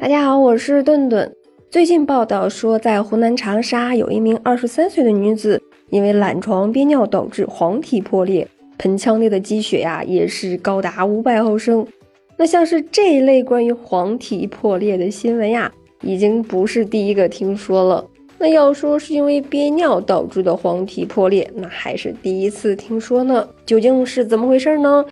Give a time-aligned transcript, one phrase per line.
[0.00, 1.34] 大家好，我是顿顿。
[1.68, 5.60] 最近报道说，在湖南长沙有一名二十三岁的女子，
[5.90, 8.46] 因为懒床憋尿导致黄体破裂，
[8.78, 11.84] 盆腔内的积血呀也是高达五百毫升。
[12.36, 15.70] 那像是这一类关于黄体破裂的新闻呀，
[16.02, 18.06] 已经不是第一个听说了。
[18.38, 23.46] 那要说是因为憋尿导致的黄体破裂，那还是第一次听说呢。
[23.66, 25.04] 究竟是怎么回事呢？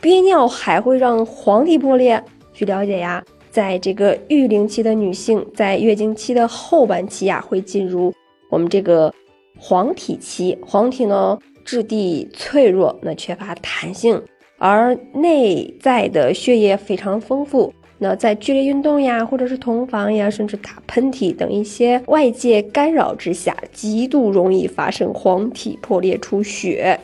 [0.00, 2.22] 憋尿还会让黄体破裂？
[2.54, 3.22] 据了解呀。
[3.58, 8.14] 在这个育龄期的女性，在月经期的后半期呀，会进入
[8.50, 9.12] 我们这个
[9.58, 10.56] 黄体期。
[10.64, 14.22] 黄体呢，质地脆弱，那缺乏弹性，
[14.58, 17.74] 而内在的血液非常丰富。
[17.98, 26.96] 那在剧烈运动呀，或者是同房呀，甚至打喷嚏等一些外界干扰之下，极度容易发生黄体破裂出血。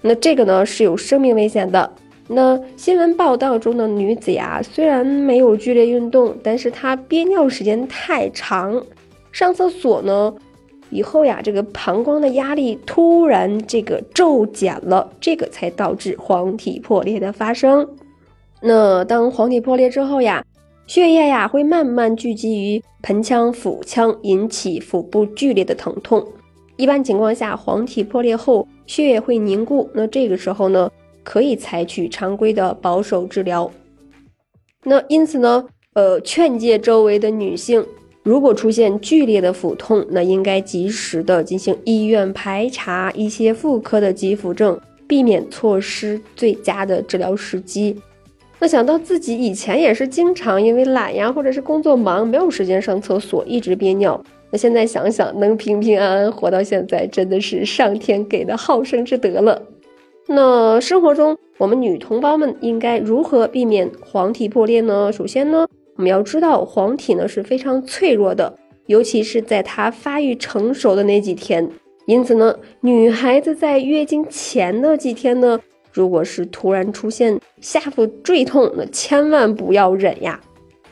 [0.00, 1.92] 那这个呢，是有生命危险的。
[2.32, 8.80] 那新闻报道中的女子呀，虽然没有剧烈运动，但是她憋尿时间太长，
[9.32, 10.32] 上厕所呢
[10.90, 17.84] 以后呀，这个膀胱的压力突然这个骤减了，这个才导致黄体破裂的发生。
[18.60, 20.44] 那当黄体破裂之后呀，
[20.86, 26.24] 血液呀会慢慢聚集于盆腔、腹腔，引起腹部剧烈的疼痛。
[26.76, 30.88] 一般情况下，黄体破裂后血液会凝固，那这个时候呢？
[31.30, 33.70] 可以采取常规的保守治疗。
[34.82, 37.86] 那因此呢，呃，劝诫周围的女性，
[38.24, 47.96] 如果出现剧烈的腹痛，那应该及时的进行医院排查一些妇科的急腹症，避免错失最佳的治疗时机。
[48.58, 54.20] 那想到自己以前也是经常因为懒呀，或者是工作忙，没有时间上厕所，一直憋尿。
[54.50, 59.62] 那现在想想，能平平安安活到现在，真的是上天给的好生之德了。
[60.26, 65.12] 那生活中，我们女同胞们应该如何避免黄体破裂呢？
[65.12, 68.54] 首先呢，我们要知道黄体呢是非常脆弱的，
[68.86, 71.68] 尤其是在它发育成熟的那几天。
[72.06, 75.58] 因此呢，女孩子在月经前的几天呢，
[75.92, 80.40] 如果是突然出现下腹坠痛，那千万不要忍呀。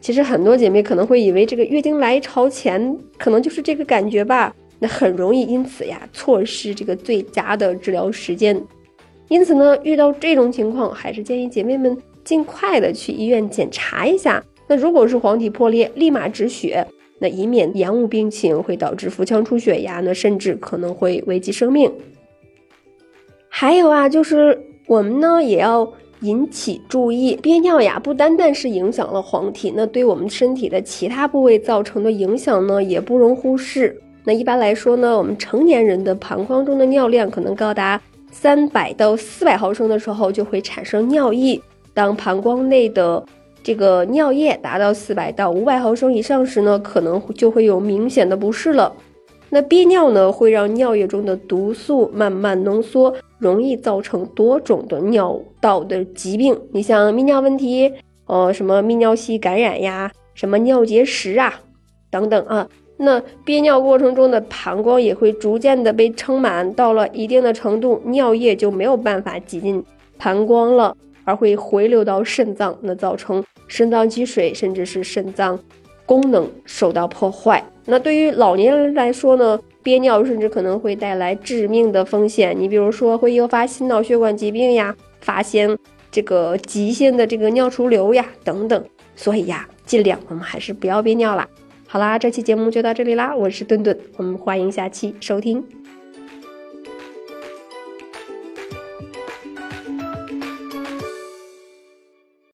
[0.00, 8.60] 其实很多姐妹可能会以为这个月经来潮前可能就是这个感觉吧，那很容易因此呀错失这个最佳的治疗时间。
[9.30, 14.44] 因此呢，遇到这种情况，还是建议姐妹们尽快的去医院检查一下。
[14.66, 16.84] 那如果是黄体破裂，立马止血，
[17.20, 21.92] 那以免延误病情，会导致腹腔出血呀，那甚至可能会危及生命。
[23.48, 25.92] 还有啊，就是我们呢也要
[26.22, 33.96] 引起注意，憋尿呀，不单单是影响了黄体，那对我们身体的其他部位造成的影响呢，也不容忽视。
[34.24, 38.00] 那一般来说呢，我们成年人的膀胱中的尿量可能高达。
[38.30, 41.60] 三百到四百毫升的时候就会产生尿意。
[41.92, 43.22] 当膀胱内的
[43.62, 48.94] 这个尿液达到四百到五百毫升以上时呢，可能就会有明显的不适了。
[49.50, 56.56] 那憋尿呢，会让尿液中的毒素慢慢浓缩，容易造成多种的尿道的疾病。
[56.72, 57.92] 你像泌尿问题，
[58.26, 61.60] 呃，什么泌尿系感染呀，什么尿结石啊，
[62.10, 62.68] 等等啊。
[63.02, 69.82] 那憋尿过程中的膀胱也会逐渐的被撑满，到了一定的程度，尿液就没有办法挤进
[70.18, 70.94] 膀胱了，
[71.24, 75.58] 而会回流到肾脏，那造成肾脏积水，甚至是肾脏
[76.04, 77.64] 功能受到破坏。
[77.86, 85.74] 那对于老年人来说呢，憋尿甚至可能会带来致命的风险，你比如说会诱发心脑血管疾病呀，发现
[86.12, 88.84] 这个急性的这个尿潴留呀等等。
[89.16, 91.48] 所以呀，尽量我们还是不要憋尿啦。
[91.92, 95.60] 好啦，这期节目就到这里啦，我是顿顿，我们欢迎下期收听。